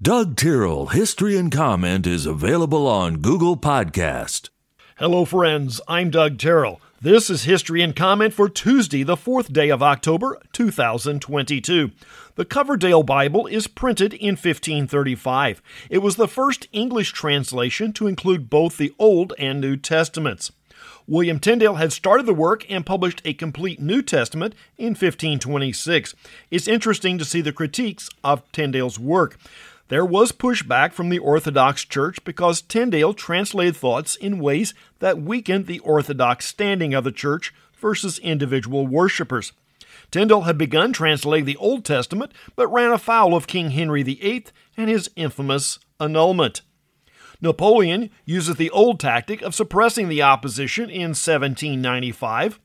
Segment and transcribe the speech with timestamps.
[0.00, 4.48] Doug Tyrrell History and Comment is available on Google Podcast.
[4.96, 5.80] Hello, friends.
[5.88, 6.80] I'm Doug Tyrrell.
[7.00, 11.90] This is History and Comment for Tuesday, the fourth day of October, 2022.
[12.36, 15.60] The Coverdale Bible is printed in 1535.
[15.90, 20.52] It was the first English translation to include both the Old and New Testaments.
[21.08, 26.14] William Tyndale had started the work and published a complete New Testament in 1526.
[26.52, 29.36] It's interesting to see the critiques of Tyndale's work.
[29.88, 35.66] There was pushback from the Orthodox Church because Tyndale translated thoughts in ways that weakened
[35.66, 39.52] the Orthodox standing of the Church versus individual worshippers.
[40.10, 44.90] Tyndale had begun translating the Old Testament, but ran afoul of King Henry VIII and
[44.90, 46.60] his infamous annulment.
[47.40, 52.58] Napoleon uses the old tactic of suppressing the opposition in 1795.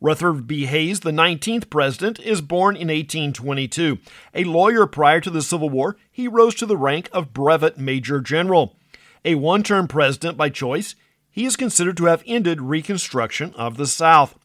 [0.00, 0.66] Rutherford B.
[0.66, 3.98] Hayes, the 19th president, is born in 1822.
[4.34, 8.20] A lawyer prior to the Civil War, he rose to the rank of brevet major
[8.20, 8.76] general.
[9.24, 10.94] A one term president by choice,
[11.30, 14.38] he is considered to have ended Reconstruction of the South.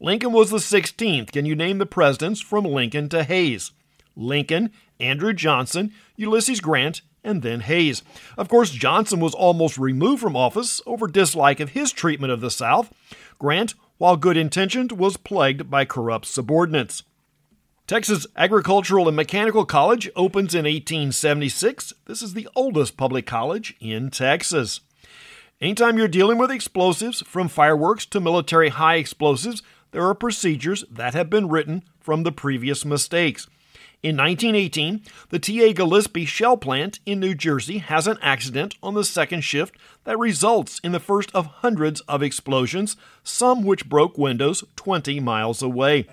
[0.00, 1.32] Lincoln was the 16th.
[1.32, 3.72] Can you name the presidents from Lincoln to Hayes?
[4.14, 4.70] Lincoln,
[5.00, 8.02] Andrew Johnson, Ulysses Grant, and then Hayes.
[8.36, 12.50] Of course, Johnson was almost removed from office over dislike of his treatment of the
[12.50, 12.92] South.
[13.38, 17.02] Grant while good intentioned, was plagued by corrupt subordinates.
[17.86, 21.92] Texas Agricultural and Mechanical College opens in 1876.
[22.06, 24.80] This is the oldest public college in Texas.
[25.60, 31.14] Anytime you're dealing with explosives, from fireworks to military high explosives, there are procedures that
[31.14, 33.48] have been written from the previous mistakes.
[34.00, 35.72] In 1918, the T.A.
[35.72, 40.78] Gillespie shell plant in New Jersey has an accident on the second shift that results
[40.84, 46.06] in the first of hundreds of explosions, some which broke windows 20 miles away.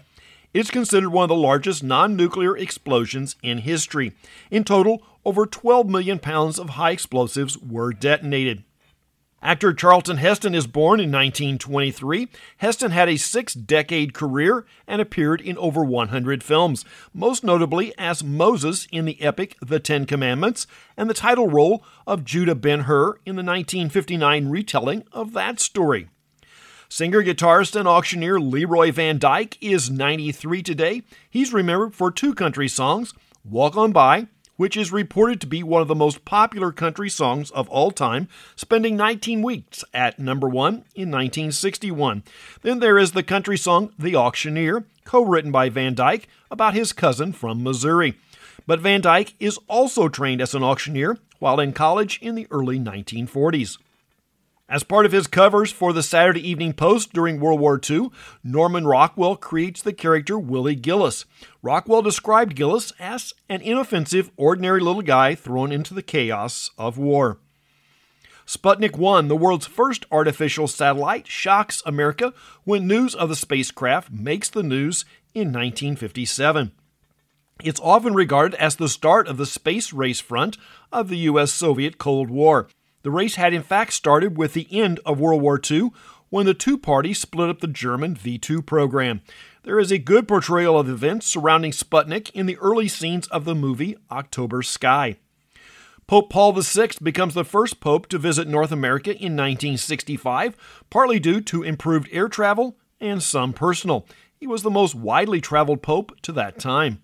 [0.51, 4.13] It's considered one of the largest non nuclear explosions in history.
[4.49, 8.63] In total, over 12 million pounds of high explosives were detonated.
[9.45, 12.29] Actor Charlton Heston is born in 1923.
[12.57, 16.83] Heston had a six decade career and appeared in over 100 films,
[17.13, 20.65] most notably as Moses in the epic The Ten Commandments
[20.97, 26.09] and the title role of Judah Ben Hur in the 1959 retelling of that story.
[26.89, 31.03] Singer, guitarist, and auctioneer Leroy Van Dyke is 93 today.
[31.29, 33.13] He's remembered for two country songs,
[33.43, 34.25] Walk On By
[34.57, 38.27] which is reported to be one of the most popular country songs of all time,
[38.55, 42.23] spending 19 weeks at number one in 1961.
[42.61, 46.93] Then there is the country song The Auctioneer, co written by Van Dyke about his
[46.93, 48.15] cousin from Missouri.
[48.67, 52.79] But Van Dyke is also trained as an auctioneer while in college in the early
[52.79, 53.77] 1940s.
[54.67, 58.09] As part of his covers for the Saturday Evening Post during World War II,
[58.43, 61.25] Norman Rockwell creates the character Willie Gillis.
[61.61, 67.37] Rockwell described Gillis as an inoffensive, ordinary little guy thrown into the chaos of war.
[68.47, 72.33] Sputnik 1, the world's first artificial satellite, shocks America
[72.63, 75.05] when news of the spacecraft makes the news
[75.35, 76.71] in 1957.
[77.63, 80.57] It's often regarded as the start of the space race front
[80.91, 81.53] of the U.S.
[81.53, 82.67] Soviet Cold War.
[83.05, 85.91] The race had in fact started with the end of World War II
[86.29, 89.21] when the two parties split up the German V 2 program.
[89.61, 93.53] There is a good portrayal of events surrounding Sputnik in the early scenes of the
[93.53, 95.17] movie October Sky.
[96.07, 100.55] Pope Paul VI becomes the first pope to visit North America in 1965,
[100.89, 104.07] partly due to improved air travel and some personal.
[104.35, 107.03] He was the most widely traveled pope to that time.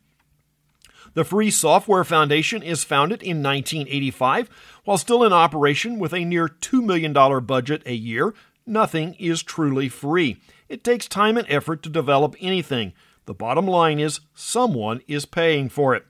[1.14, 4.50] The Free Software Foundation is founded in 1985.
[4.86, 7.12] While still in operation with a near $2 million
[7.46, 8.34] budget a year,
[8.66, 10.42] nothing is truly free.
[10.70, 12.94] It takes time and effort to develop anything.
[13.26, 16.06] The bottom line is someone is paying for it.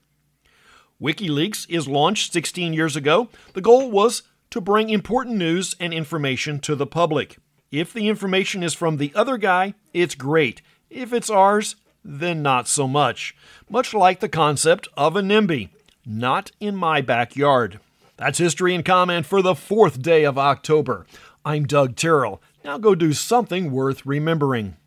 [1.02, 3.30] WikiLeaks is launched 16 years ago.
[3.54, 7.38] The goal was to bring important news and information to the public.
[7.72, 10.62] If the information is from the other guy, it's great.
[10.92, 13.36] If it's ours, then not so much.
[13.70, 15.70] Much like the concept of a NIMBY.
[16.06, 17.80] Not in my backyard.
[18.18, 21.06] That's history and comment for the fourth day of October.
[21.46, 22.42] I'm Doug Tyrrell.
[22.64, 24.78] Now go do something worth remembering.